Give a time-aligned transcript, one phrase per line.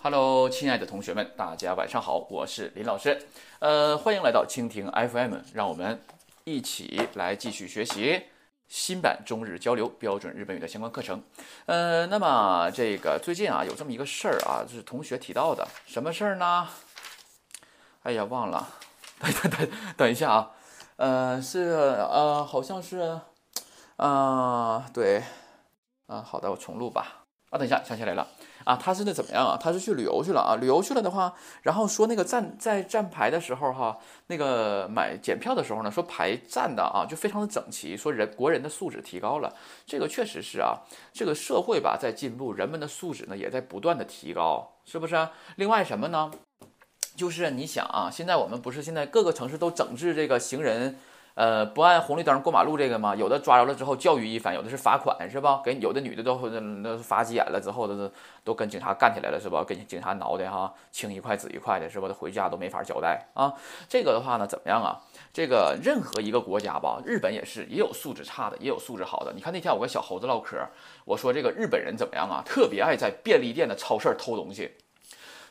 [0.00, 3.20] Hello，亲爱的同学们，大家晚上好，我是林老师，
[3.58, 6.00] 呃，欢迎来到蜻蜓 FM，让我们
[6.44, 8.26] 一起来继续学习
[8.68, 11.20] 新版中日交流标准日本语的相关课程。
[11.66, 16.68] 呃，那么这个最近啊，有这么一个事儿啊，就是同学提到的，什么事儿呢？
[18.04, 18.68] 哎呀，忘了，
[19.18, 20.50] 等等等等一下啊，
[20.94, 21.70] 呃，是
[22.08, 23.20] 呃，好像是，
[23.96, 25.24] 啊，对，
[26.06, 27.24] 啊，好的，我重录吧。
[27.50, 28.28] 啊，等一下，想起来了。
[28.68, 29.56] 啊，他是那怎么样啊？
[29.58, 31.32] 他是去旅游去了啊，旅游去了的话，
[31.62, 39.54] 然后说那个站在站牌的时候哈，那个买检票的时候呢，说排站的啊就非常的整齐，说人国人的素质提高了，
[39.86, 45.28] 这个确实是啊，这个社会吧在进步，人们的素质呢也在不断的提高，是不是？
[45.56, 46.30] 另外什么呢？
[47.16, 50.98] 就是你想啊，现在我们不是现在各个城市都整治这个行人。
[51.38, 53.14] 呃，不按红绿灯过马路这个吗？
[53.14, 55.62] 有的抓着了之后教育一番，有的是罚款，是吧？
[55.64, 58.10] 给有的女的都那那罚急眼了之后，都是
[58.42, 59.62] 都跟警察干起来了，是吧？
[59.64, 62.08] 跟警察挠的哈，青一块紫一块的，是吧？
[62.12, 63.54] 回家都没法交代啊。
[63.88, 64.98] 这个的话呢，怎么样啊？
[65.32, 69.32] 这个任何一个国家吧，日本也是，也有素质差的，也有素质好的。
[69.32, 70.56] 你看那天我跟小猴子唠嗑，
[71.04, 72.42] 我说这个日本人怎么样啊？
[72.44, 74.72] 特别爱在便利店的超市偷东西，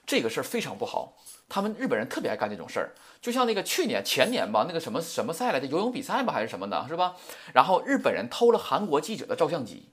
[0.06, 1.14] 这个事儿非常不好。
[1.50, 7.16] 他们日本人特别爱干这种事儿，就像那个去年前年吧，那个什么什么赛来着游泳比赛吧，还是什么的，是吧？
[7.54, 9.90] 然后日本人偷了韩国记者的照相机，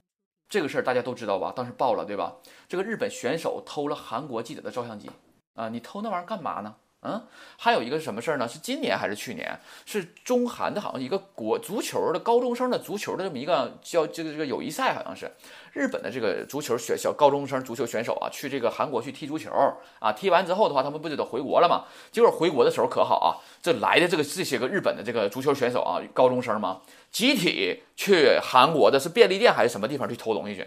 [0.49, 1.53] 这个事儿大家都知道吧？
[1.55, 2.37] 当时爆了，对吧？
[2.69, 5.11] 这个日本选手偷了韩国记者的照相机
[5.55, 6.75] 啊，你偷那玩意儿干嘛呢？
[7.07, 7.23] 嗯，
[7.59, 8.49] 还有一个什么事儿呢？
[8.49, 9.61] 是今年还是去年？
[9.85, 15.31] 是中韩的，好像一个国足球的高中生的足球的这么一个叫这个这个友谊赛，好像是
[15.75, 19.51] 日本的这个足球选小高中生足球选手啊，去这个韩国去踢足球
[19.99, 21.85] 啊，踢完之后的话，他们不就得回国了吗？
[22.11, 26.81] 结果回国的时候可好啊，这来的这个这些个日本的这个足球选手啊，高中生嘛，
[27.13, 30.67] 集体去韩国的是便利店还是什么地方去偷东西去，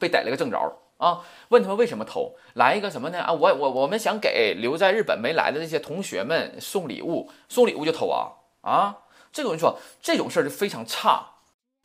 [0.00, 0.78] 被逮了个正着。
[1.02, 2.36] 啊，问他们为什么偷？
[2.54, 3.20] 来一个什么呢？
[3.20, 8.98] 啊，我我我们想给留在日本没来的那些同学们送礼物，送礼物就偷啊啊！
[9.32, 11.30] 这个我跟你说，这种事儿就非常差。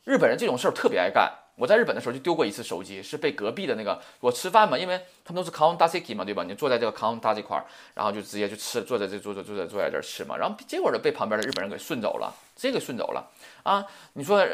[0.04, 1.34] 日本人这种事儿特别爱干。
[1.56, 6.44] 我在日本的时候就丢过一次手机，是被隔壁的那个我吃饭嘛，因为他们都是 counter 嘛，对吧？
[6.44, 7.66] 你坐在这个 counter 这块儿，
[7.96, 13.28] 然后就直接就吃，坐在这坐坐坐在坐在这儿吃嘛，然后结果就被旁边的日本人给顺走了，这个顺走了
[13.64, 13.84] 啊！
[14.14, 14.46] 你说，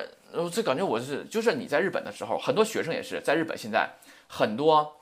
[0.50, 3.90] 这感觉我是就是你在日本的时候，很多学生也是在日本现在。
[4.28, 5.02] 很多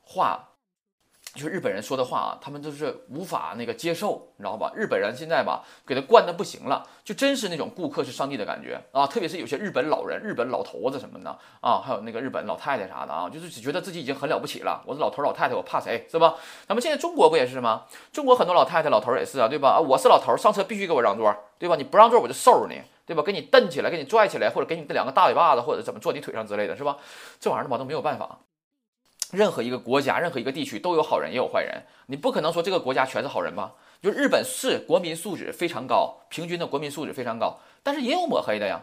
[0.00, 0.50] 话，
[1.34, 4.70] 就是日本人说的话啊，他们都是无法那个接受，你知道吧？
[4.76, 9.04] 日本人现在吧，给他惯的不行了，就真是那种顾客是上帝的感觉啊！
[9.04, 14.80] 特别是有些日本老人、日本老头子什么的啊，还有那个日本老太太啥的啊，就是只觉得自己已经很了不起了。
[14.86, 16.36] 我是老头儿老太太，我怕谁是吧？
[16.68, 17.86] 咱们现在中国不也是吗？
[18.12, 19.70] 中国很多老太太老头也是啊，对吧？
[19.70, 21.74] 啊，我是老头儿，上车必须给我让座，对吧？
[21.74, 23.24] 你不让座我就收拾你，对吧？
[23.24, 26.96] 给你蹬起来，给你拽起来，或者给你两个大嘴巴子，或者怎么坐你腿上之类的是吧？
[27.40, 28.38] 这玩意儿吧都没有办法。
[29.34, 33.74] 任何一个国家，任何一个地区都有好人也有坏人，你不可能说这个国家全是好人吧？
[34.00, 38.82] 就日本是国民素质非常高，平均的国民素质非常高，但是也有抹黑的呀，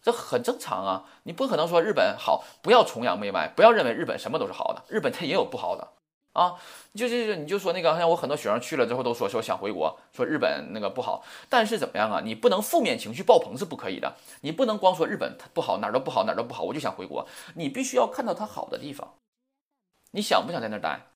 [0.00, 1.04] 这很正常啊。
[1.24, 5.86] 你不可能说日本好，不要崇洋媚外，不要认为日本什么都是好的，日本它也有不好的
[6.32, 6.54] 啊。
[6.94, 12.22] 就就就你就说那个，像我很多学生去了之后都说说想回国，说日本那个不好，但是怎么样啊？
[12.24, 19.12] 你不能负面情绪爆棚是不可以的，你不能光说日本它不好，哪儿都不好，哪儿都不好，我就想回国，你必须要看到它好的地方。
[20.11, 21.07] 你想不想在那儿待？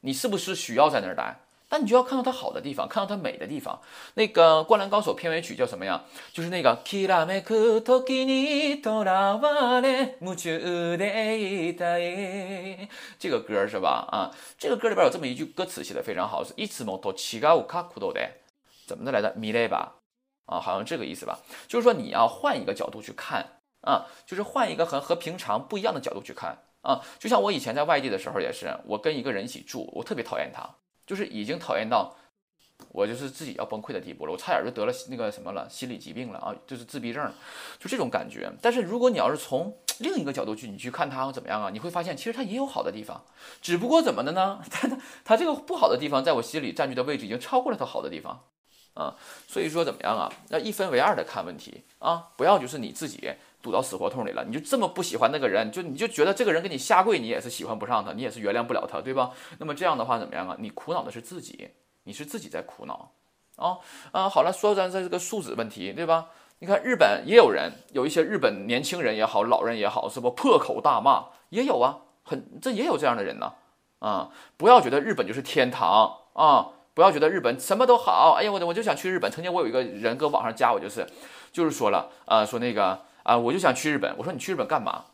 [0.00, 1.40] 你是不是需要在那儿待？
[1.70, 3.82] 但你就要看到它好的地方，看到它美的地方。
[4.14, 6.02] 那个《灌篮高手》片尾曲叫什么呀？
[6.32, 6.80] 就是那个。
[13.18, 14.08] 这个歌是吧？
[14.10, 18.30] 啊，这个歌里边有这么一句歌词写的非常好，是“いつもと違う角度で”，
[18.86, 19.34] 怎么的来的？
[19.36, 19.96] 米雷吧？
[20.46, 21.40] 啊，好像这个意思吧？
[21.66, 23.44] 就是说你要换一个角度去看
[23.82, 26.56] 啊，就是换一个和和平常不一样的角度去看。
[26.83, 30.69] 啊，就像我以前在外地的时候也是，我跟一个人一起住，我特别讨厌他，
[31.07, 32.13] 就是已经讨厌到
[32.91, 37.31] 我就是自己要崩溃的地步了，我差点就得了那个什么了，心理疾病了啊，就是自闭症，
[37.79, 38.51] 就这种感觉。
[38.61, 43.23] 但是如果你要是从另一个角度去，你去看他怎么样啊，你会发现其实他也有好的地方，
[43.61, 44.61] 只不过怎么的呢？
[44.69, 48.43] 他他他这个不好的地方，在我心里占据的位置已经超过了他好的地方
[48.93, 49.15] 啊，
[49.47, 50.29] 所以说怎么样啊？
[50.49, 53.31] 要一分为二的看问题啊，不要就是你自己。
[53.63, 59.31] 堵到死胡同里了，你就这么不喜欢那个人，就你就觉得这个人给你下跪，你也是喜欢不上他，你也是原谅不了他，对吧？
[59.57, 60.57] 那么这样的话怎么样啊？
[60.59, 61.69] 你苦恼的是自己，
[62.03, 63.13] 你是自己在苦恼
[63.55, 63.79] 啊
[64.11, 64.27] 啊！
[64.27, 66.27] 好了，说咱这个素质问题，对吧？
[66.59, 73.53] 你看日本也有人，有一些日本年轻人也好，老人也好，是不破口大骂也有啊，很这也有这样的人呢
[73.99, 74.31] 啊！
[74.57, 79.31] 不要觉得日本就是天堂啊，不要觉得日本什么都好，哎呀，我我就想去日本。
[79.31, 81.07] 曾经我有一个人搁网上加我，就是
[81.53, 82.99] 就是说了啊，说那个。
[83.23, 84.15] 啊，我就想去日本。
[84.17, 85.05] 我说你去日本干嘛？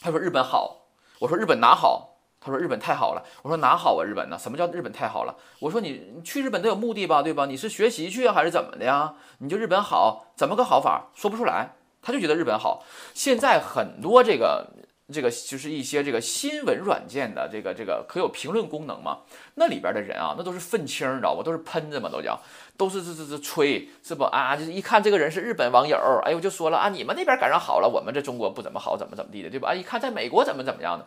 [0.00, 0.88] 他说日本好。
[1.20, 2.16] 我说日本哪好？
[2.40, 3.22] 他说日本太好了。
[3.42, 4.04] 我说哪好啊？
[4.04, 4.38] 日本呢？
[4.38, 5.36] 什么叫日本太好了？
[5.60, 7.46] 我说你去日本都有目的吧，对吧？
[7.46, 9.14] 你是学习去还是怎么的呀？
[9.38, 11.10] 你就日本好，怎么个好法？
[11.14, 12.84] 说不出来，他就觉得日本好。
[13.14, 14.68] 现在很多这个。
[15.12, 19.20] 这个就是一些这个新闻软件的这个这个可有评论功能嘛？
[19.54, 21.44] 那里边的人啊，那都是愤青，你知道不？
[21.44, 22.40] 都是喷子嘛，都叫，
[22.76, 24.56] 都是这这这吹，是不啊？
[24.56, 29.70] 就是一看这个人是日本网友，哎呦就说了啊，你们那边赶上好了，我们这中国不怎么好，怎么怎么地的，对吧？
[29.70, 31.06] 啊，一看在美国怎么怎么样的，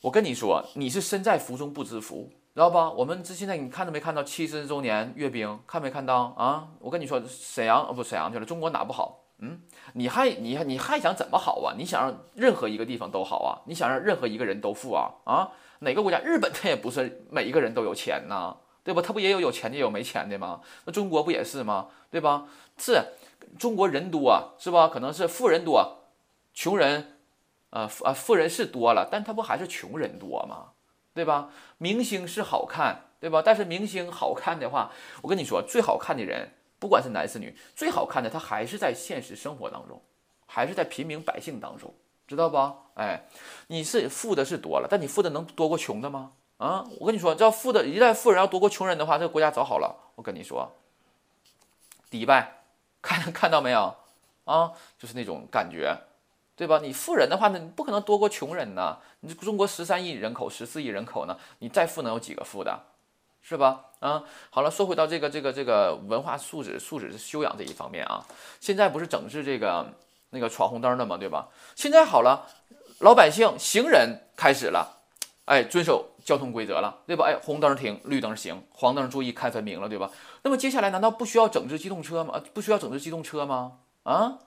[0.00, 2.90] 我跟你说，你是身在福中不知福，知道吧？
[2.90, 5.56] 我们这现在你看到没看到七十周年阅兵？
[5.68, 6.66] 看没看到啊？
[6.80, 9.20] 我跟你说，沈阳哦不沈阳去了，中国哪不好？
[9.40, 9.60] 嗯，
[9.92, 11.74] 你还你还你还想怎么好啊？
[11.78, 13.62] 你想让任何一个地方都好啊？
[13.66, 15.10] 你想让任何一个人都富啊？
[15.24, 16.18] 啊，哪个国家？
[16.18, 19.00] 日本他也不是每一个人都有钱呐，对吧？
[19.00, 20.60] 他不也有有钱的，也有没钱的吗？
[20.84, 21.86] 那中国不也是吗？
[22.10, 22.46] 对吧？
[22.78, 23.00] 是
[23.58, 24.88] 中国人多，是吧？
[24.88, 25.98] 可能是富人多，
[26.52, 27.18] 穷人，
[27.70, 30.72] 呃富啊富人是多了，但他不还是穷人多吗？
[31.14, 31.50] 对吧？
[31.78, 33.40] 明星是好看，对吧？
[33.44, 34.90] 但是明星好看的话，
[35.22, 36.54] 我跟你说，最好看的人。
[36.78, 40.00] 不管是男是女，最好看的他还是在现实生活当中，
[40.46, 41.94] 还是在平民百姓当中，
[42.26, 42.76] 知道吧？
[42.94, 43.24] 哎，
[43.68, 46.32] 你是富的是多了，但你富的能多过穷的吗？
[46.58, 50.12] 啊，我跟你说，要富的一旦富人要多过穷人的话，这个国家早好了。
[50.16, 50.72] 我跟你说，
[52.10, 52.62] 迪拜，
[53.00, 53.94] 看 看到没有？
[54.44, 55.96] 啊，就是那种感觉，
[56.56, 56.80] 对吧？
[56.82, 58.98] 你富人的话呢，你不可能多过穷人呢。
[59.20, 62.84] 你中国十三亿人口，十四亿人口呢，你再富能有几个富的？
[63.40, 63.84] 是吧？
[64.00, 68.24] 啊，好了，说回到这个这个这个文化素质、素质修养这一方面啊，
[68.60, 69.92] 现在不是整治这个
[70.30, 71.48] 那个闯红灯的嘛，对吧？
[71.74, 72.46] 现在好了，
[73.00, 74.98] 老百姓、行人开始了，
[75.46, 77.24] 哎，遵守交通规则了，对吧？
[77.26, 80.10] 哎，红灯停，绿灯行，黄灯注意看分明了，对吧？
[80.42, 82.40] 那么接下来难道不需要整治机动车吗？
[82.54, 83.78] 不需要整治机动车吗？
[84.04, 84.38] 啊，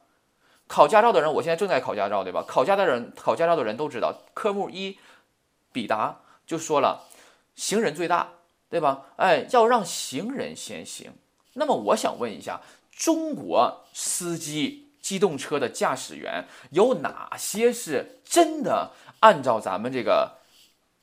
[0.67, 2.45] 考驾照的人，我现在正在考驾照，对吧？
[2.47, 4.97] 考驾的人，考驾照的人都知道，科目一，
[5.73, 7.01] 笔答就说了，
[7.55, 8.29] 行人最大。
[8.71, 9.07] 对吧？
[9.17, 11.11] 哎，要让行人先行。
[11.53, 20.37] 那么我想问一下，中国司机、机动车的驾驶员有哪些是真的按照咱们这个，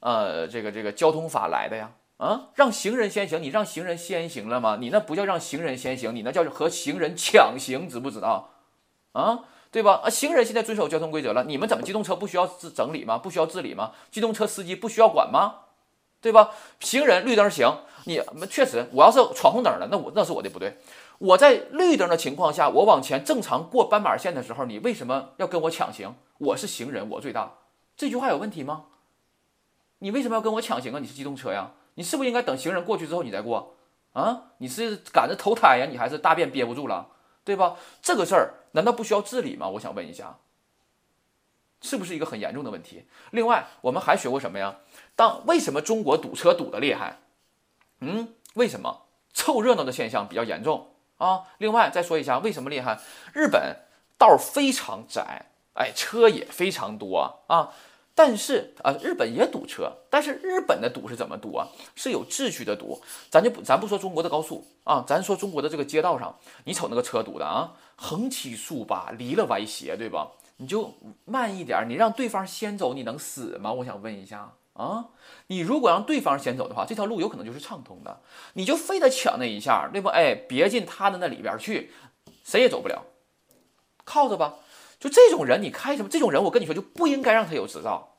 [0.00, 1.93] 呃，这个这个交通法来的呀？
[2.17, 4.79] 啊，让行人先行，你让行人先行了吗？
[4.81, 8.50] 你那不叫让行人先行，你那叫和行人抢行，知不知道？
[9.12, 10.00] 啊，对吧？
[10.03, 13.19] 啊，行人现在遵守交通规则了，你们怎么机动车不需要治整理吗？
[13.19, 13.93] 不需要治理吗？
[14.11, 15.68] 机动车司机不需要管吗？
[16.20, 16.50] 对吧？
[16.81, 18.20] 行人绿灯行，你
[18.50, 20.79] 确实，我要是闯红灯了，那我那是我的不对。
[21.19, 26.15] 我在绿灯的情况下，我往前正常过斑马线的时候，你为什么要跟我抢行？
[26.38, 27.55] 我是行人，我最大，
[27.97, 28.85] 这句话有问题吗？
[29.99, 30.99] 你为什么要跟我抢行啊？
[31.00, 31.73] 你是机动车呀？
[31.94, 33.75] 你是不是应该等行人过去之后你再过
[34.12, 34.43] 啊？
[34.59, 35.87] 你是赶着投胎呀？
[35.91, 37.09] 你还是大便憋不住了，
[37.44, 37.76] 对吧？
[38.00, 39.69] 这个事儿难道不需要治理吗？
[39.69, 40.38] 我想问一下。
[41.81, 43.05] 是不是一个很严重的问题？
[43.31, 44.76] 另外，我们还学过什么呀？
[45.19, 47.19] 当为什么中国堵车堵得厉害？
[47.99, 51.43] 嗯，为什么凑热闹的现象比较严重啊？
[51.59, 53.00] 另外再说一下为什么厉害？
[53.35, 53.79] 日本
[54.17, 57.75] 道非常窄，哎，车也非常多啊。
[58.15, 61.67] 但是啊，日本也堵车，但是日本的堵是怎么堵啊？
[61.97, 63.03] 是有秩序的堵。
[63.29, 70.31] 咱就不咱不说中国的高速啊，咱说中国的这个街道上，你瞅那个车堵的啊，横七竖八，离了歪斜，对吧？
[70.59, 70.94] 你就
[71.25, 73.73] 慢一点，你让对方先走，你能死吗？
[73.73, 75.08] 我想问一下啊，
[75.48, 78.20] 你如果让对方先走的话，这条路有可能就是畅通的，
[78.54, 80.08] 你就非得抢那一下，对不？
[80.08, 81.92] 哎，别进他的那里边去，
[82.44, 83.04] 谁也走不了，
[84.04, 84.54] 靠着吧。
[85.00, 86.08] 就这种人，你开什么？
[86.08, 88.16] 这种人，我跟你说，就不应该让他有执照，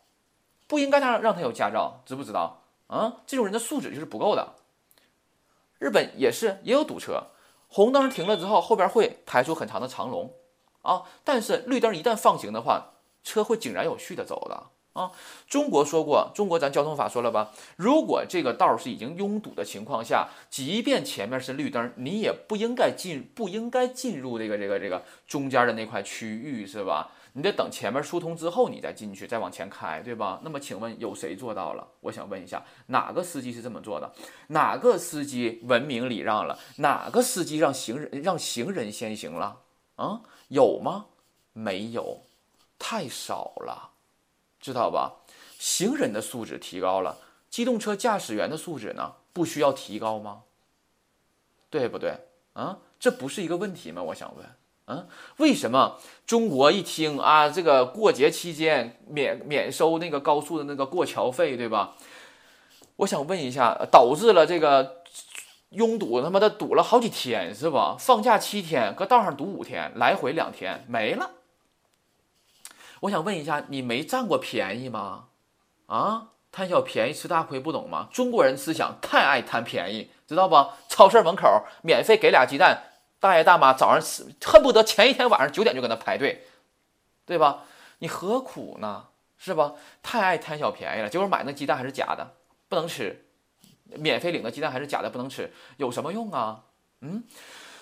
[0.68, 2.62] 不应该让让他有驾照，知不知道？
[2.88, 4.56] 啊，这种人的素质就是不够的。
[5.78, 7.28] 日本也是，也有堵车，
[7.68, 10.34] 红灯停了之后，后边会排出很长的长龙。
[10.82, 11.04] 啊！
[11.26, 14.68] 但是绿灯一旦放行的话，车会井然有序的走的
[15.00, 15.12] 啊。
[15.48, 27.12] 中国说过，中国咱交通法说了吧，如果这个道是已经拥堵的情况下，即便前面是绿灯，你也不应该进，不应该进入这个这个这个中间的那块区域，是吧？
[27.34, 30.42] 你得等前面疏通之后，你再进去，再往前开，对吧？
[30.44, 31.88] 那么请问有谁做到了？
[32.02, 34.12] 我想问一下，哪个司机是这么做的？
[34.48, 36.58] 哪个司机文明礼让了？
[36.78, 39.58] 哪个司机让行人让行人先行了？
[39.96, 40.22] 啊？
[40.48, 41.06] 有吗？
[41.54, 42.24] 没有，
[42.80, 43.92] 太少了，
[44.60, 45.16] 知道吧？
[45.58, 47.18] 行人的素质提高了，
[47.50, 49.14] 机动车驾驶员的素质呢？
[49.34, 50.42] 不需要提高吗？
[51.70, 52.18] 对不对？
[52.54, 54.02] 啊，这不是一个问题吗？
[54.04, 54.46] 我想问，
[54.86, 61.96] 啊，为什么中国一听啊，这个过节期间免免收那个高速的那个过桥费，对吧？
[62.98, 65.00] 我想问一下，导致了这个。
[65.74, 67.96] 拥堵他妈的堵了好几天是吧？
[68.00, 71.30] 放假七天，搁道上堵五天，来回两天没了。
[73.02, 75.28] 我想问一下，你没占过便宜吗？
[75.88, 78.10] 啊，贪小便宜吃大亏不懂吗？
[78.12, 80.56] 中国人思想太爱贪便宜，知道不？
[80.88, 82.84] 超市门口免费给俩鸡蛋，
[83.20, 86.46] 大爷大妈早上吃恨不得前一天晚上九点就搁那排队，
[87.26, 87.64] 对吧？
[88.00, 89.08] 你何苦呢？
[89.38, 89.76] 是吧？
[90.04, 92.36] 太爱贪小便宜了，结果买那鸡蛋还是假的，
[92.68, 93.26] 不能吃。
[93.86, 96.66] 免费领的鸡蛋还是假的，不能吃，有什么用啊？
[97.02, 97.24] 嗯，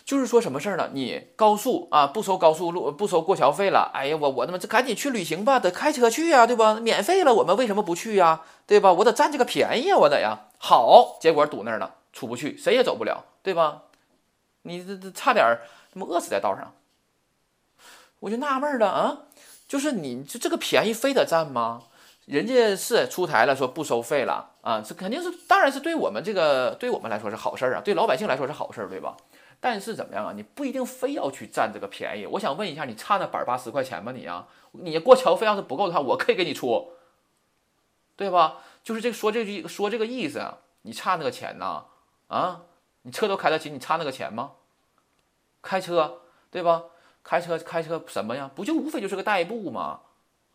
[0.08, 0.90] 就是说什么事儿呢？
[0.94, 3.92] 你高速啊，不收高速路，不收过桥费了。
[3.94, 6.76] 哎呀，我我他妈这赶紧去旅行吧，得开车去呀，对吧？
[6.76, 8.44] 免费了，我们为什么不去呀？
[8.66, 8.94] 对吧？
[8.94, 10.48] 我得占这个便宜呀，我得呀。
[10.60, 13.82] 好，结果堵那儿了，出不去，谁也走不了，对吧？
[14.62, 15.46] 你这这差点
[15.94, 16.74] 他妈饿死在道上。
[18.22, 19.24] 我就纳闷了啊。
[19.68, 21.84] 就是你这这个便宜非得占吗？
[22.24, 29.18] 人家是出台了说不收费了啊，这肯定是当然是对我们这个对我们来说是好事儿啊，对老百姓来说是好事儿，对吧？
[29.60, 30.34] 但是怎么样啊？
[30.36, 32.26] 你不一定非要去占这个便宜。
[32.26, 34.12] 我想问一下，你差那百八十块钱吗？
[34.12, 36.94] 你啊，你过桥费要是不够的话，我可以给你出，
[38.16, 38.58] 对吧？
[38.84, 41.86] 就是这说这句说这个意思啊，你差那个钱呐
[42.28, 42.62] 啊？
[43.02, 44.52] 你车都开得起，你差那个钱吗？
[45.62, 46.22] 开车
[46.52, 46.84] 对吧？
[47.24, 48.50] 开车开车什么呀？
[48.54, 50.02] 不就无非就是个代步吗？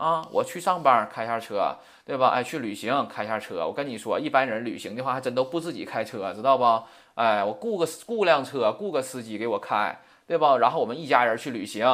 [0.03, 2.31] 啊，我去上班开下车，对吧？
[2.31, 3.65] 哎，去旅行开下车。
[3.65, 6.83] 我跟你说，一般人旅行的话还真都不自己开车，知道不？
[7.15, 10.57] 哎，我雇个雇辆车，雇个司机给我开，对吧？
[10.59, 11.87] 然后我们一家人去旅行，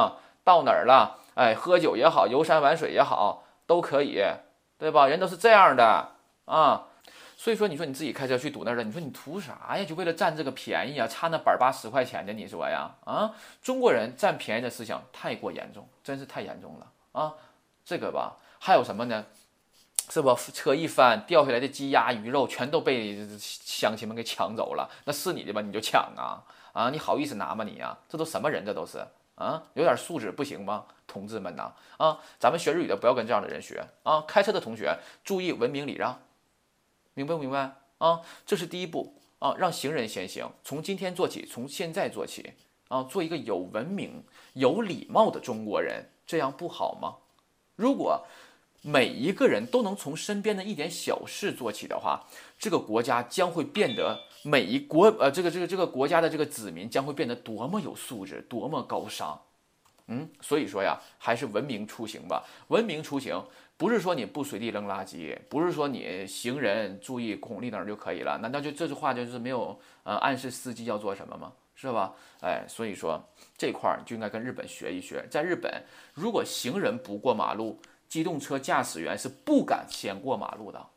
[0.43, 1.19] 到哪儿了？
[1.35, 4.23] 哎，喝酒也好，游山玩水也好，都可以，
[4.79, 5.05] 对吧？
[5.05, 6.13] 人都是这样的
[6.45, 6.87] 啊。
[7.37, 9.85] 所以说，你说你自己开车去堵那儿了，你说你图啥呀？
[9.85, 11.07] 就为了占这个便宜啊？
[11.07, 12.89] 差那百八十块钱的，你说呀？
[13.05, 17.33] 啊，中国人占便宜的思想太过严重，真是太严重了啊！
[17.89, 19.25] 这个吧，还有什么呢？
[20.11, 24.87] 是不车一翻，掉下来的鸡鸭鱼肉全都被乡亲们给抢走了。
[25.05, 25.59] 那是你的吧？
[25.59, 26.45] 你就抢啊？
[26.71, 27.97] 啊，你好意思拿吗你呀？
[28.07, 28.63] 这都什么人？
[28.63, 28.99] 这都是
[29.33, 30.85] 啊，有点素质不行吗？
[31.07, 34.21] 同志们呐，啊，咱们学日语的不要跟这样的人学啊！
[34.27, 36.19] 开车的同学注意文明礼让。
[37.15, 38.21] 明白不明白啊？
[38.45, 42.53] 这是第一步啊，让行人先行，从今天做起，从现在做起
[42.89, 47.15] 啊，做一个有文明、有礼貌的中国人，这样不好吗？
[47.79, 48.25] 如果
[48.81, 59.39] 每一个人都能从身边的一点小事做起的话，这个国家将会变得每一国呃，这个这个这个国家的这个子民将会变得多么有素质，多么高尚。
[60.07, 62.43] 嗯，所以说呀，还是文明出行吧。
[62.67, 63.41] 文明出行
[63.77, 68.37] 不是说你不随地扔垃圾，不是说你行人注意红绿灯就可以了。
[68.39, 71.53] 难道就这句话就是没有呃暗示司机要做什么吗？
[71.79, 72.13] 是吧？
[72.41, 73.23] 哎，所以说
[73.57, 75.25] 这块儿就应该跟日本学一学。
[75.31, 75.81] 在日本，
[76.13, 80.87] 如果行人不过马路，机动车驾驶员是不敢先过马路的，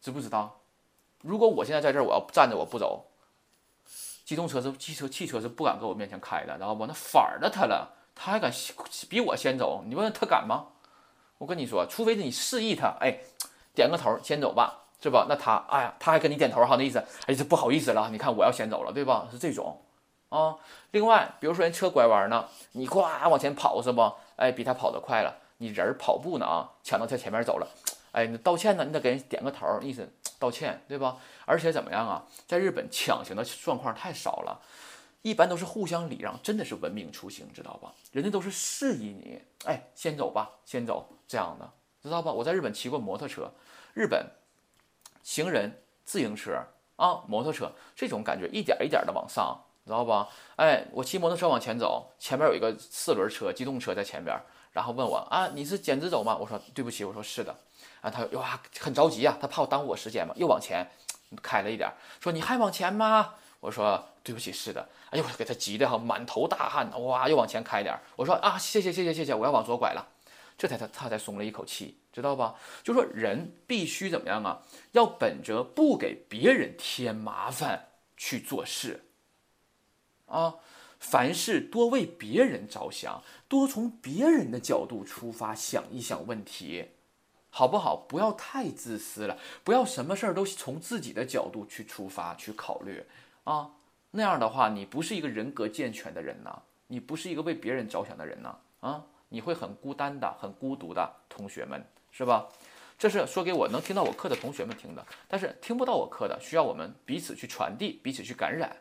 [0.00, 0.60] 知不知道？
[1.20, 3.04] 如果我现在在这儿，我要站着我不走，
[4.24, 7.94] 机动车是汽车汽车是不敢搁我面前开的，然后我那反儿的他了。
[8.14, 8.50] 他还敢
[9.10, 9.82] 比我先走？
[9.86, 10.68] 你问他敢吗？
[11.36, 13.18] 我跟你说，除非是你示意他，哎，
[13.74, 15.26] 点个头先走吧，是吧？
[15.28, 19.28] 那他，哎呀，他还跟你点头哈，那意思，哎，这不好意思了，你看我要先走了，对吧？
[19.30, 19.83] 是这种
[20.34, 20.56] 啊。
[20.90, 24.12] 另外，比如说人车拐弯呢，你呱往前跑是不？
[24.36, 27.68] 哎，比他跑得快了，你人跑步呢啊，抢到他前面走了，
[28.12, 31.16] 哎，你道歉呢，你得给人点个头，意思道歉，对吧？
[31.44, 32.24] 而且怎么样啊？
[32.46, 34.60] 在日本抢行的状况太少了。
[35.22, 37.90] 一般都是互相礼让，真的是文明出行，知道吧？
[38.12, 41.70] 人家都是示意你，哎，先走吧，先走，这样的，
[42.02, 42.30] 知道吧？
[42.30, 43.50] 我在日本骑过摩托车，
[43.94, 44.26] 日本
[45.22, 46.62] 行人、自行车
[46.96, 50.28] 啊，摩托车这种感觉一点一点的往上，知道吧？
[50.56, 54.34] 哎，我骑摩托车往前走，前面有一个四轮车、机动车在前边，
[54.72, 56.36] 然后问我啊，你是简直走吗？
[56.40, 57.54] 我说对不起，我说是的。
[58.00, 60.86] 啊，他哇很着急啊，他怕我耽误我时间嘛，又往前
[61.42, 63.34] 开了一点，说你还往前吗？
[63.60, 64.88] 我说对不起，是的。
[65.10, 67.98] 哎呦，给他急的哈，满头大汗，哇，又往前开点。
[68.16, 70.06] 我说啊，谢谢谢谢谢谢，我要往左拐了。
[70.56, 72.54] 这才他他才松了一口气，知道吧？
[72.82, 74.62] 就说人必须怎么样啊？
[74.92, 79.03] 要本着不给别人添麻烦去做事
[80.34, 80.56] 啊，
[80.98, 86.88] 凡事多为别人着想，多从别人的角度出发想一想问题，
[87.50, 87.94] 好不好？
[87.94, 93.04] 不要太自私了，不要什么事儿都从自己的角度去出发去考虑。
[93.44, 93.70] 啊，
[94.10, 102.48] 那样的话，你不是一个人格健全的人呐，你不是一个为别人着想的人呐，啊，你会很孤单的，很孤独的，同学们，是吧？
[102.98, 108.74] 这是说给我能听到我课的同学们听的，但是听不到我课的，需要我们彼此去传递，彼此去感染，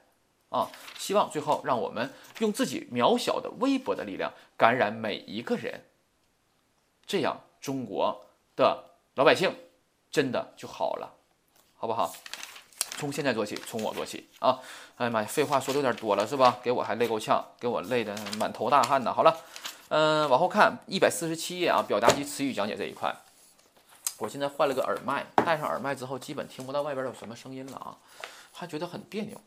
[0.53, 0.69] 啊，
[0.99, 5.83] 希望最后让我们用自己渺小的、微薄的力量感染每一个人，
[7.07, 9.53] 这样中国的老百姓
[10.11, 11.15] 真的就好了，
[11.75, 12.13] 好不好？
[12.97, 14.59] 从现在做起，从我做起啊！
[14.97, 16.59] 哎呀妈呀，废话说的有点多了是吧？
[16.61, 19.11] 给我还累够呛，给我累的满头大汗呢。
[19.11, 19.35] 好了，
[19.89, 23.11] 嗯，往后看一百四十七页啊，表达及词语讲解这一块，
[24.19, 27.97] 我现在换了个耳麦，戴上耳麦之后，基本听不到外边有什么声音了啊，
[28.51, 29.41] 还觉得很别扭。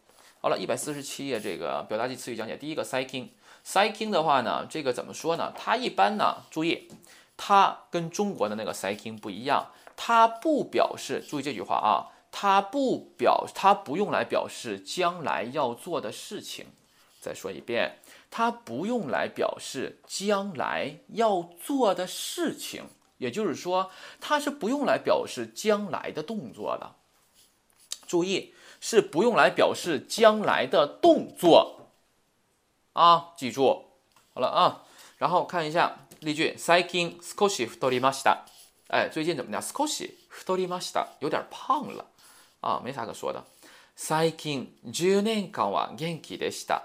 [0.46, 5.52] 好了，一百四十七页这个表达及词语讲解，第一个 cycling，cycling 的话呢，这个怎么说呢？
[5.58, 6.88] 它一般呢，注意，
[7.36, 16.66] 它跟中国的那个 cycling 不一样，它不表示，注意这句话啊，它不表，它不用来表示将来要做的事情。
[17.20, 17.98] 再说一遍，
[18.30, 22.84] 它不用来表示将来要做的事情，
[23.18, 26.94] 也就是说，它是不用来表示将来的动作的。
[28.06, 28.54] 注意。
[28.80, 31.90] 是不用来表示将来的动作
[32.92, 33.86] 啊，记住
[34.34, 34.84] 好了啊。
[35.18, 38.38] 然后看一下例句：Saikin skoshi futorimashita。
[38.88, 42.06] 哎，最近怎么样？skoshi futorimashita，有点胖了
[42.60, 43.44] 啊，没啥可说的。
[43.98, 46.82] Saikin ju nen kan wa genki deshita。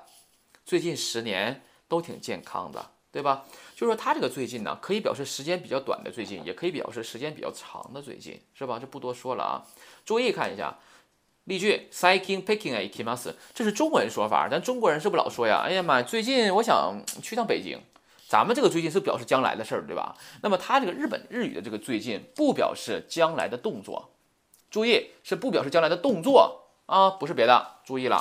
[0.66, 3.46] 最近十年都挺健康的，对吧？
[3.76, 8.80] 就是说它这个最近呢，可以表示时间比较短的最近，也可以表示时间比较长的最近，是吧？
[8.80, 9.68] 就不多说了啊。
[10.06, 10.80] 注意看一下。
[11.46, 15.64] 例句：Cycling picking a kimas，这是中文说法，但中国人是不是老说呀。
[15.66, 17.80] 哎呀妈，最近我想去趟北京。
[18.30, 20.16] 咱们这个最近是表示将来的事儿，对吧？
[20.42, 24.12] 那么它这个日本日语的这个最近不表示将来的动作，
[24.70, 28.18] 注意是不表示将来的动作啊，不是别的，注意了。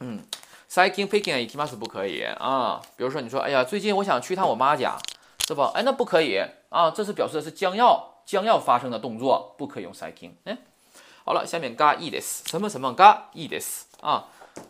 [0.00, 0.24] 嗯
[0.68, 2.82] ，Cycling picking a kimas 不可以啊。
[2.96, 4.98] 比如说你说，哎呀，最近我想去趟我妈家，
[5.46, 5.70] 是吧？
[5.74, 10.32] 哎，那不可以啊，这是表示的是将要将要发生的动作，不可以用 cycling。
[10.46, 10.58] 哎。
[11.25, 12.43] 好了，下面嘎いいです。
[12.47, 14.25] 什么什么嘎いいです啊？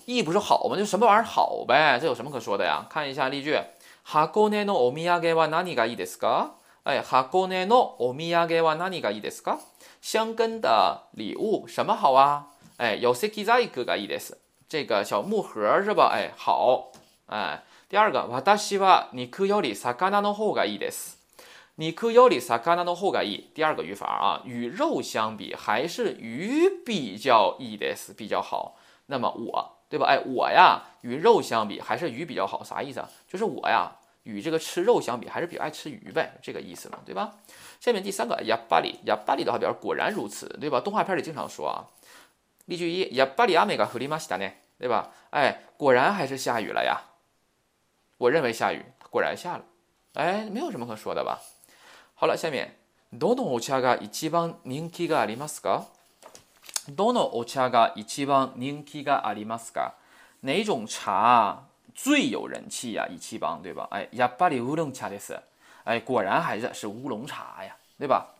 [0.05, 0.75] いい不是好吗？
[0.75, 1.99] 就什么玩意儿好呗？
[1.99, 2.85] 这有什么可说的呀？
[2.89, 3.59] 看一下例句。
[4.03, 6.51] 箱根のお土産は何がいいですか？
[6.85, 9.59] 哎，箱根のお土産は何がいいですか？
[10.01, 12.47] 香根的礼物什么好啊？
[12.77, 14.37] 哎，有セキザイクがいいです。
[14.69, 16.09] 这个小木盒是吧？
[16.13, 16.91] 哎，好。
[17.27, 21.17] 哎，第二个，私は肉より魚の方がいいです。
[21.76, 28.76] 你可要里萨卡纳诺后改译，第二个语法啊，与肉相比还是鱼比较易的是比较好。
[29.06, 30.06] 那么我对吧？
[30.06, 33.08] 哎，我呀，与肉相比还是鱼比较好，啥意思啊？
[33.26, 37.36] 就是我呀，与这个吃肉相比还是比较爱吃鱼呗，这个意思嘛，对吧？
[37.80, 40.80] 下面第三个呀巴里呀巴里的话表示果然如此，对吧？
[40.80, 41.88] 动画片里经常说啊。
[42.66, 45.10] 例句一呀巴里阿美嘎弗里马西达呢，对吧？
[45.30, 47.00] 哎，果然还是下雨了呀。
[48.18, 49.64] 我认为下雨，果然下了。
[50.14, 51.40] 哎，没有什么可说的吧？
[52.21, 52.71] 好了，下面，
[53.11, 55.85] どのお茶が一番人気がありますか？
[56.89, 59.93] どのお茶が一番人気がありますか？
[60.41, 61.63] 哪种茶
[61.95, 63.07] 最有人气呀？
[63.07, 63.87] 一七帮对吧？
[63.91, 65.39] 哎，やっぱり乌龙茶です。
[65.83, 68.35] 哎，果然还是是乌龙茶呀，对吧？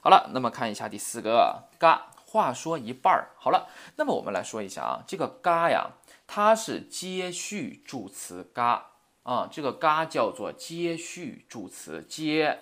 [0.00, 2.10] 好了，那么看一下第四个，嘎。
[2.26, 5.92] 话说一半儿，好了，那么我们来说一下啊，这个嘎呀，
[6.26, 8.86] 它是接续助词嘎
[9.22, 12.58] 啊，这个嘎叫做接续助词接。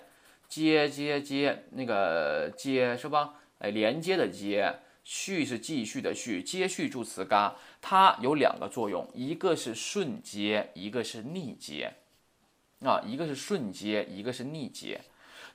[0.48, 3.34] 接接接，那个接是吧？
[3.58, 11.94] 哎，连接的接，续是继续的续，接续助词嘎，它有两个作用，一个是顺接，一个是逆接，
[12.80, 15.00] 啊，一个是顺接，一个是逆接。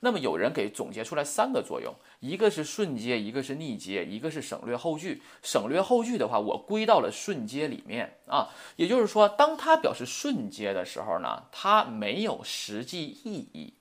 [0.02, 5.22] 那么有人给总结出来三个作用，一个是顺接，一个是逆接，一个是省略后句。
[5.42, 8.50] 省略后句的话，我归到了顺接里面啊。
[8.76, 13.74] 也就是说，当它表示顺接的时候呢，它没有实际意义。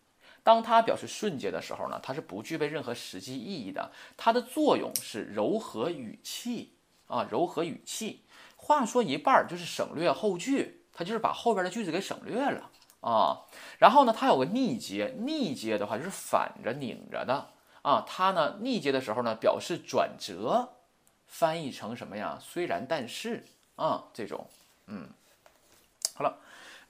[0.43, 3.93] 当它表示瞬间的时候呢，它是不具备任何实际意义的。
[4.17, 6.73] 它的作用是柔和语气
[7.07, 8.23] 啊，柔和语气。
[8.57, 13.43] 话说一半就是省略后句，它就是把后边的句子给省略了啊。
[13.79, 17.51] 然后呢，它有个逆接，逆接的话就是反着拧着的
[17.83, 18.05] 啊。
[18.07, 20.75] 它呢逆接的时候呢表示转折，
[21.27, 22.39] 翻译成什么呀？
[22.41, 23.45] 虽然但是
[23.77, 24.49] 啊这种，
[24.87, 25.09] 嗯，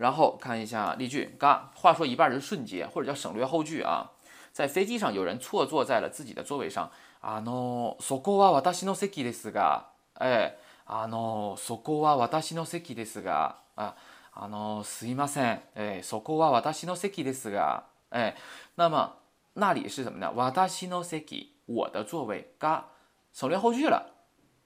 [0.02, 4.12] 然后看一下例句，嘎，话说一半是瞬接，或者叫省略后句啊。
[4.52, 6.90] 在飞机上，有人错坐在了自己的座位上。
[7.22, 13.96] あの、そこは私の席ですが、え、あの、そこは私の席ですが、あ、
[14.34, 18.36] あの、すいません、え、そこは私の席ですが、哎，
[18.76, 19.18] 那么
[19.56, 20.32] 那里是什么呢？
[20.34, 22.86] 私の席，我的座位，嘎，
[23.34, 24.14] 省略后句了，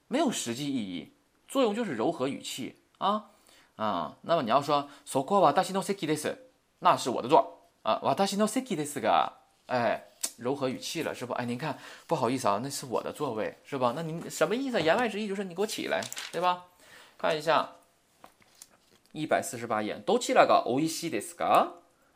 [0.08, 1.14] 没有实际意义，
[1.48, 3.32] 作用就是柔和语气啊。
[3.78, 6.38] 啊，那么你要说そこは私の席です，
[6.80, 8.00] 那是我的座啊。
[8.04, 9.32] 私の席ですが，
[9.68, 10.04] 哎，
[10.38, 11.36] 柔和语气了是吧？
[11.36, 13.94] 哎，您看，不好意思啊，那是我的座位是吧？
[13.96, 14.80] 那您什么意思？
[14.82, 16.66] 言外之意就是你给我起来，对吧？
[17.18, 17.72] 看一下
[19.14, 21.70] 一百四十八页，どちらが美味しいですか？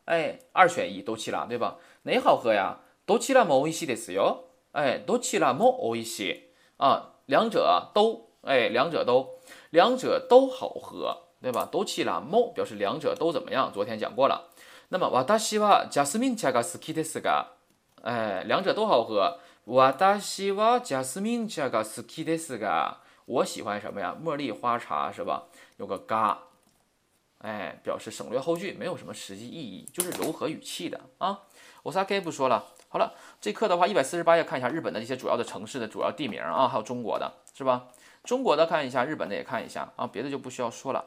[0.04, 1.78] 哎，二选一，都起了，对吧？
[2.02, 2.78] 哪好喝呀？
[3.06, 4.44] どちらも美味しいですよ。
[4.72, 6.42] 哎，どちらも美味しい
[6.76, 9.40] 啊，两者都，哎，两者都，
[9.70, 11.22] 两者都好喝。
[11.40, 11.68] 对吧？
[11.70, 13.70] 都起了も表示两者都怎么样？
[13.72, 14.48] 昨天讲过了。
[14.88, 17.46] 那么私はジャスミン茶が好きですが，
[18.02, 19.38] 哎，两者都好喝。
[19.66, 24.16] 私はジャスミン茶が好きですが，我喜欢什么呀？
[24.22, 25.42] 茉莉花茶是吧？
[25.76, 26.36] 有个が，
[27.38, 31.40] 哎，表示省略后句，没有什么实际意义，就是柔和语气的啊。
[31.82, 32.64] 我萨 K 不说了。
[32.88, 37.88] 好了，这课的话，一百四十八页看一下日本的一些主要的城市的主要地名啊，还有中国的是吧？
[38.22, 41.04] 中国的看一下，日本的也看一下啊，别的就不需要说了。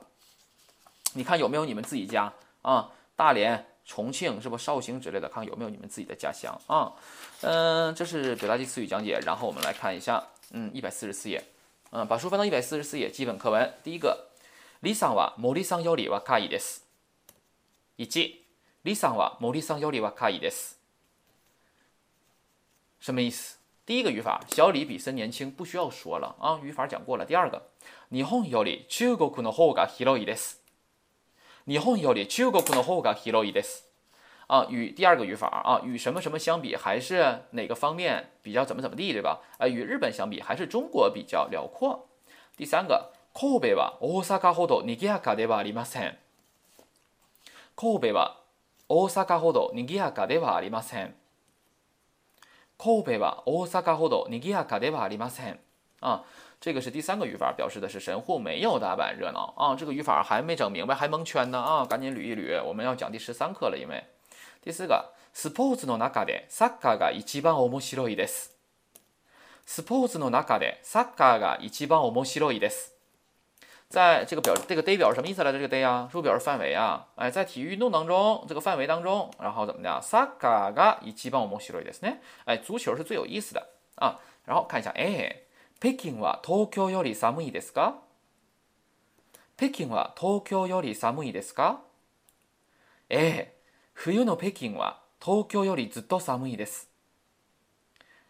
[1.14, 2.32] 你看有没有你们自己家
[2.62, 2.92] 啊？
[3.16, 5.28] 大连、重庆是不绍兴之类的？
[5.28, 6.94] 看有没有你们自己的家乡啊？
[7.42, 11.44] 嗯，这是表达级词语讲解，然后我们来看一下，嗯，一百四十四页，
[11.92, 14.28] 嗯，把书翻到一百四十四页，基本课文第一个，
[14.82, 16.84] 李桑は森さんより若いです。
[17.98, 18.46] 一、
[18.84, 20.78] 李桑は森さんより若いです。
[23.00, 23.58] 什么意思？
[23.86, 27.26] 第一个语法，小李比森年轻，不需要说了啊，语法讲过了。
[27.26, 27.64] 第二个，
[28.10, 30.60] 日本より中国の方が広いです。
[31.68, 33.86] 日本より中国の方が広いです。
[34.48, 39.42] 啊，与第二个语法啊，与什么什么相比，还是哪个方面比较怎么怎么地，对吧？
[39.60, 42.08] 啊，与日本相比，还是中国比较辽阔。
[42.58, 46.18] 第三个，神戸は大阪ほど賑やかではありません。
[47.76, 48.38] 神戸は
[48.88, 51.14] 大阪ほど賑やかではありません。
[52.80, 55.60] 神戸は大阪ほど賑やかではありません。
[56.02, 56.24] 啊。
[56.64, 59.76] 这个是第三个语法，表示的是神户没有大阪热闹啊。
[59.76, 61.86] 这个语法还没整明白，还蒙圈呢啊！
[61.86, 63.78] 赶紧捋一捋，我们要讲第十三课了。
[63.78, 64.04] 因为
[64.62, 68.52] 第四个，スポーツの中でサッカーが一番面白いです。
[69.66, 72.94] スポーツの中でサッカーが一番面白いです。
[73.90, 75.58] 在这个表，这个 day 表什么意思来着？
[75.58, 77.08] 这个 day 啊，是不是表示范围啊？
[77.16, 80.02] 哎，在体育运动当中，这个范围当中，然后怎么的？
[80.02, 82.18] サッカーが一番面白いですね。
[82.44, 84.20] 哎，足球是最有意思的啊。
[84.46, 85.43] 然后看一下，哎。
[85.85, 87.99] 北京は東京より寒いですか？
[89.59, 91.83] 北京は東京より寒いですか？
[93.11, 93.55] ええ、
[93.93, 96.89] 冬の北京は東京よりずっと寒いです。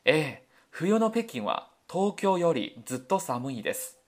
[0.04, 4.00] ええ、冬の北京は東京よりずっと寒いです。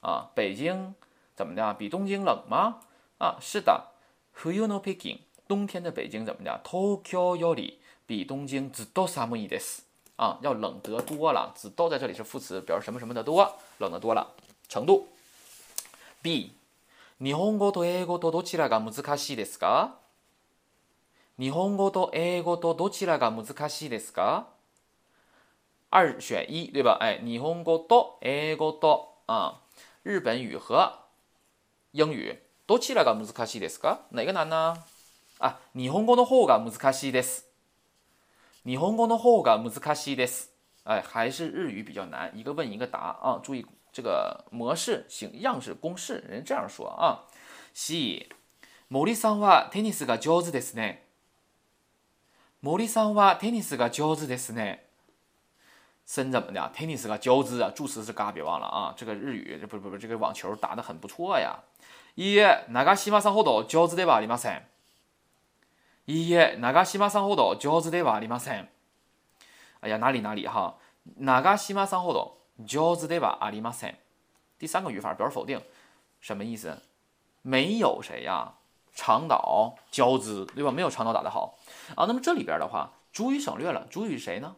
[0.00, 0.94] 啊，北京
[1.34, 1.76] 怎么的？
[1.76, 2.76] 比东京冷吗？
[3.18, 3.88] 啊，是的，
[4.32, 6.60] 冬の北京，冬天的北京怎么的？
[6.62, 9.84] 東京より比东京ずっと寒いです。
[10.15, 14.27] 啊，要冷得多了，子都在这里是副词，表示什么什么的多，冷得多了，
[14.67, 15.07] 程度。
[16.21, 16.51] B，
[17.19, 19.95] 日本語と英語とどちらが難しいですか？
[21.37, 24.47] 日本語と英語とどちらが難しいですか？
[25.89, 26.97] 二选一，对吧？
[26.99, 29.61] 哎，日本語と英語と啊，
[30.03, 31.05] 日本语和
[31.93, 34.01] 英语どちらが難しいですか？
[34.11, 34.75] 哪个难呢？
[35.39, 37.47] 啊，日本語の方が難しいです。
[38.65, 40.51] 日本語の方が難しいです。
[40.83, 43.39] 哎，还是日语比较难，一个问一个答啊！
[43.43, 47.25] 注意这个模式、形样式、公式，人这样说啊。
[47.73, 48.29] C，
[48.89, 51.05] 森さんはテニスが上手ですね。
[52.61, 54.85] 森さんはテニスが上手ですね。
[56.05, 56.71] 森怎么的？
[56.73, 58.93] テニスが上手啊，助词是嘎，别忘了啊。
[58.97, 61.59] 这个日语，这不不不，这个网球打得很不错呀。
[62.17, 64.63] いいえ、長島さんほど上手ではありません。
[66.07, 68.67] いいえ、長島さんほど上手ではありません。
[69.81, 70.75] 哎呀，哪里哪里哈，
[71.17, 73.95] 長島さんほど上手ではありません。
[74.57, 75.61] 第三个语法表示否定，
[76.19, 76.81] 什么意思？
[77.41, 78.55] 没有谁呀，
[78.93, 80.71] 长岛交织对吧？
[80.71, 81.57] 没有长岛打得好
[81.95, 82.05] 啊。
[82.05, 84.55] 那么这里边的话，主语省略了，主语谁呢？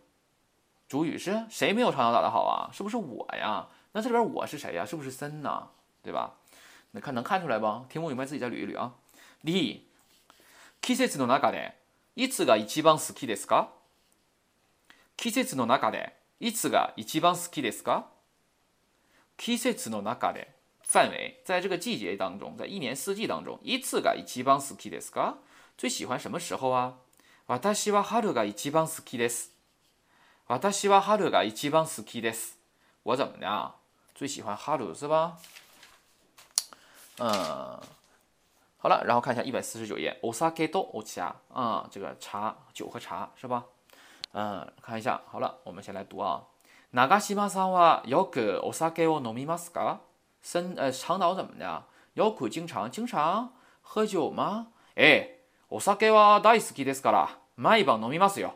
[0.87, 2.71] 主语是谁没有长岛打得好啊？
[2.73, 3.67] 是不是我呀？
[3.91, 4.85] 那这里边我是谁呀？
[4.85, 5.67] 是不是森呢？
[6.01, 6.33] 对吧？
[6.91, 7.85] 你看能看出来不？
[7.87, 8.95] 听不明白自己再捋一捋啊。
[9.43, 9.84] D
[10.80, 11.74] 季節の中で
[12.14, 13.70] いつが一番好きですか？
[15.16, 18.06] 季節の中でいつが一番好きですか？
[19.36, 25.34] 季節の中で范围在这个季节当中，在一年四季当中，いつが一番好きですか？
[25.76, 26.94] 最喜欢什么时候啊？
[27.46, 29.50] 私は春が一番好きです。
[30.48, 32.56] 私は春が一番好きです。
[33.02, 33.74] 我怎么的？
[34.14, 35.36] 最喜欢春是吧？
[37.18, 37.80] 嗯。
[38.85, 43.63] 好了，然后看一下一百四十九页，osake do ocha 啊，这个茶酒和茶是吧？
[44.33, 45.21] 嗯，看一下。
[45.27, 46.43] 好了，我们先来读啊。
[46.91, 49.99] 長島さんはよくお酒を飲みますか？
[50.43, 51.83] 森呃长岛怎么的？
[52.15, 54.67] よく经常经常喝酒吗？
[54.95, 58.55] え、お酒は大好きですから毎晩飲みますよ。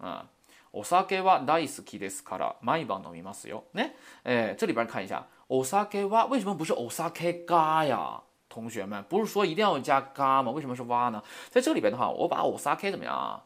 [0.00, 0.26] 嗯，
[0.72, 3.64] お酒は大好きですから毎晩飲みますよ。
[3.74, 8.22] ね，哎，这里边看一下，お酒は为什么不是お酒が呀？
[8.50, 10.50] 同学们，不是说一定要加嘎吗？
[10.52, 11.22] 为什么是哇呢？
[11.50, 13.44] 在这里边的话，我把 osake 怎么样啊？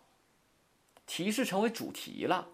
[1.06, 2.46] 提示成为主题了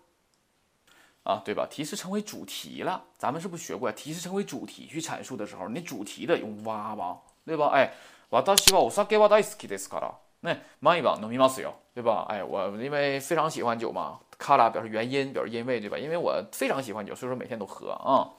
[1.24, 1.66] 啊，对吧？
[1.68, 3.94] 提示成为主题了，咱们是不是学过呀？
[3.96, 7.66] 提示成为主题去阐述的时候，你主题的用哇吧，对吧？
[7.74, 7.92] 哎，
[8.30, 12.26] 私はお酒は大好きですから 那毎晩飲みますよ，对吧？
[12.28, 15.98] 哎，我因为非常喜欢酒嘛，卡拉表示原因，表示因为，对吧？
[15.98, 18.30] 因为我非常喜欢酒，所以说每天都喝啊。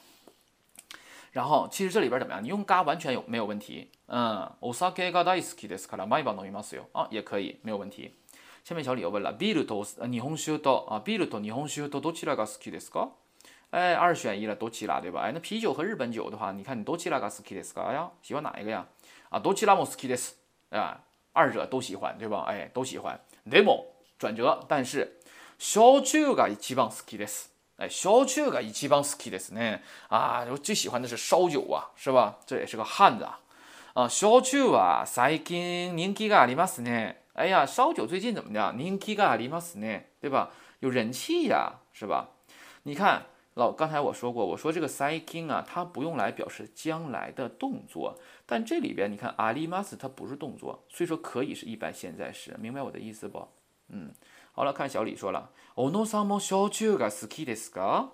[1.32, 2.44] 然后其实这里边怎么样？
[2.44, 3.90] 你用嘎完全有没有问题？
[4.08, 8.16] 嗯，お酒が大好きですから毎晩飲みますよ啊，也可以，没有问题。
[8.64, 13.10] 下面小李又问了，ビールと日本酒と啊，ビールと日本酒とどちらが好きですか？
[13.72, 15.22] 哎，二选一了，都起啦，对吧？
[15.22, 18.10] 哎，那啤酒和日本酒的话，你看你都起啦个好きですか呀？
[18.22, 18.86] 喜欢哪一个呀？
[19.30, 20.36] 啊，どちらも好きです，
[20.70, 21.02] 啊，
[21.34, 22.46] 二者都喜欢，对吧？
[22.48, 23.20] 哎，都喜欢。
[23.46, 25.20] でも转折，但是
[25.58, 27.51] 焼酎が一番好きです。
[27.82, 29.82] 哎，烧酒が一番好きですね。
[30.10, 32.40] 啊，我最喜欢的是烧酒啊，是吧？
[32.48, 33.40] 这也是个汉子啊。
[33.94, 37.18] 啊，烧酒は最近人気がありますね。
[37.34, 38.76] 哎呀，烧酒最近怎么样？
[38.76, 40.50] 人気がありますね，对吧？
[40.80, 42.30] 有人气呀，是吧？
[42.82, 48.18] 你看老，刚才我说过，我说这个最近啊，它不用来表示将来的动作，
[48.48, 53.48] 但这里边你看あります它不是动作，所以说可以是一般现在时，明白我的意思不？
[53.90, 54.12] 嗯。
[54.54, 58.10] 好了，看小李说了，おのさも焼酎が好きですか？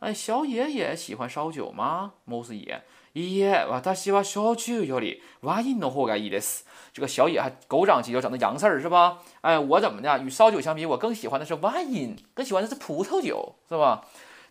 [0.00, 2.12] 哎，小野也喜欢烧酒吗？
[2.26, 2.82] モス野，
[3.14, 6.66] いいえ、私は焼酎よりワインの方がいいです。
[6.92, 9.18] 这个小野还狗长犄角，整的洋事儿是吧？
[9.40, 10.18] 哎，我怎么的？
[10.18, 14.02] 与烧酒相比，我更喜欢的是ワイン，更喜欢的是葡萄酒，是吧？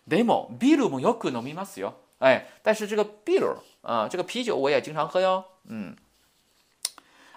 [0.08, 1.92] でもビールもよく飲みますよ。
[2.18, 5.44] 哎，但是这个ビール啊，这个啤酒我也经常喝哟。
[5.68, 5.94] 嗯，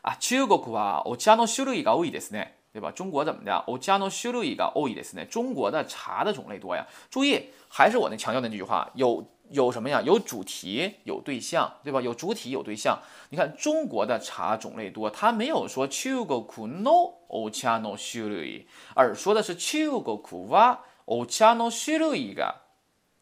[0.02, 2.56] 啊，中国はお茶の種類が多いですね。
[2.73, 2.91] 对吧？
[2.91, 3.65] 中国怎么的？
[3.67, 5.25] 哦，加诺修路一个哦，伊的是呢。
[5.27, 6.87] 中国的茶的种类多呀。
[7.11, 10.01] 注意，还是我那强调那句话，有有什么呀？
[10.01, 12.01] 有主题，有对象，对吧？
[12.01, 12.99] 有主体，有对象。
[13.29, 22.55] 你看中国的茶种类多，它没有说中国苦 no 哦加诺修路一，而说的是中国苦哇哦加诺修路一个，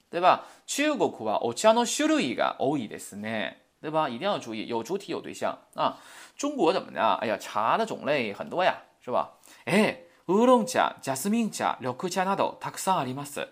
[0.08, 0.46] 对吧？
[0.66, 4.08] 中国苦哇哦加诺修路一个哦伊的是呢，对吧？
[4.08, 5.98] 一定要注意，有主体，有对象啊。
[6.36, 7.02] 中国怎么的？
[7.20, 9.30] 哎呀，茶的种类很多呀，是吧？
[9.65, 13.47] 哎，乌龙茶、ジャスミン茶、緑茶などたくさんあります。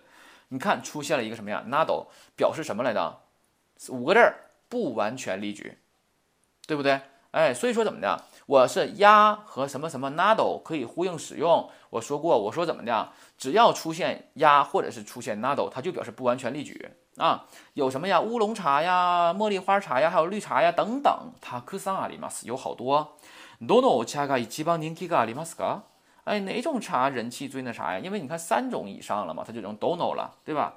[0.50, 1.64] 你看，出现了一个什么呀？
[1.68, 3.18] など表示什么来着？
[3.88, 5.78] 五个字儿，不完全例句，
[6.66, 7.00] 对不对？
[7.32, 8.22] 哎，所以说怎么的？
[8.46, 11.68] 我是呀和什么什么など可以呼应使用。
[11.90, 13.08] 我说过，我说怎么的？
[13.36, 17.46] 只要出现呀或者是出现など，它就表示不完全例句啊。
[17.72, 18.20] 有什么呀？
[18.20, 21.32] 乌龙茶呀、茉莉花茶呀、还有绿茶呀等等。
[21.40, 23.16] たくさんあります，有好多。
[23.60, 25.82] どのお茶が一番人気がありますか？
[26.28, 27.98] 哎，哪种茶人气最那啥呀？
[27.98, 30.74] 因为你看三种以上了嘛，它就成 dono 了，对吧？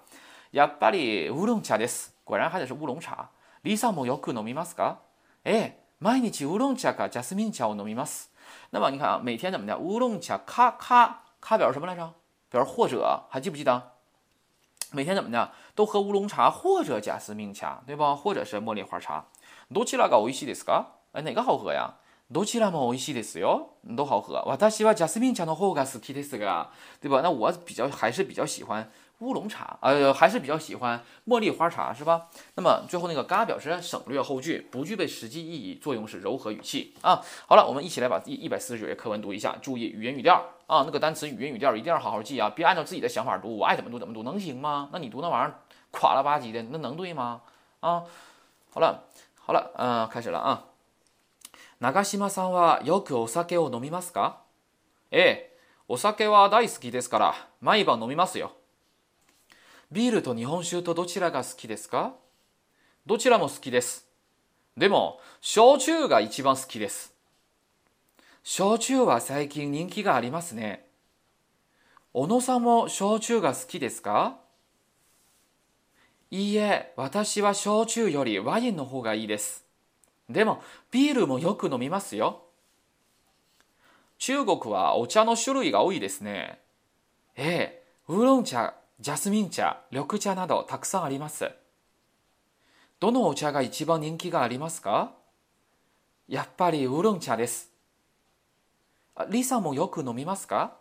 [0.52, 2.12] やっぱり乌龍茶です。
[2.24, 3.30] 果然还得是乌龙茶。
[3.64, 4.98] リサもよく飲みますか？
[5.44, 8.30] 哎，毎日乌龍茶かジャスミン茶を飲みます。
[8.72, 9.78] 那么你看啊，每天怎么的？
[9.78, 12.14] 乌龍茶咔咔咔表示什么来着？
[12.50, 13.92] 表示或者，还记不记得？
[14.92, 15.52] 每天怎么的？
[15.76, 18.16] 都喝乌龙茶或者ジャスミン茶，对吧？
[18.16, 19.26] 或者是茉莉花茶。
[19.70, 20.86] どちらが美味しいですか？
[21.14, 21.96] 哎，哪个好喝呀？
[22.32, 24.44] どちらも美味しいですよ，都好喝。
[24.46, 26.68] 私はジャスミン茶の方が好きですが，
[27.02, 27.22] 对吧？
[27.22, 32.28] 那我比较还是比较喜欢乌龙茶，呃，还是比较喜欢茉莉花茶，是吧？
[32.56, 37.22] 那么最后那个嘎表示省略后句，不具备实际意义，作用是柔和语气啊。
[37.48, 44.90] 好了，我们一起来把第一百四十九页课文读一下，注意语音语调啊，那个单词语音语调一定要好好记啊，别按照自己的想法读，我爱怎么读怎么读，能行吗？
[44.92, 45.60] 那你读那玩意儿
[45.92, 47.42] 垮了吧唧的，那能对吗？
[47.80, 48.04] 啊，
[48.70, 49.06] 好了，
[49.40, 50.66] 好了，嗯，开始了啊。
[51.83, 54.41] 長島さんはよくお酒を飲みますか？
[55.11, 58.53] ええ、お酒は大好きですから、毎晩飲みますよ。
[59.91, 62.15] ビールと日本酒とどちらが好きですか？
[63.05, 64.07] どちらも好きです。
[64.77, 67.15] でも、焼酎が一番好きです。
[68.45, 70.87] 焼酎は最近人気がありますね。
[72.13, 74.39] 小野さんも焼酎が好きですか？
[76.31, 79.62] いいえ、私は焼酎よりワインの方がいいです。
[80.33, 82.43] でも、ビールもよく飲みますよ。
[84.19, 86.61] 中国はお茶の種類が多いですね。
[87.37, 91.51] ええ、ウーロン茶、ジャスミン茶、緑茶などたくさんあります。
[93.01, 95.13] どのお茶が一番人気がありますか？
[96.29, 97.73] やっぱりウーロン茶です。
[99.29, 100.77] リサもよく飲みますか？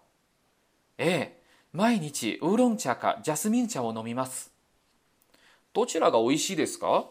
[0.99, 1.41] ええ、
[1.73, 4.51] 毎日ウーロン茶かジャスミン茶を飲みます。
[5.73, 7.05] どちらが美味しいですか？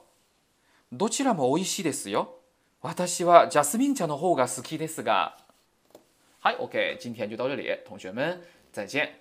[0.93, 2.35] どちらも美味しいですよ。
[2.83, 5.39] 私はジャスミン茶の方が好きですが。
[6.41, 8.41] はい、OK，今天就到这里，同学们
[8.73, 9.20] 再见。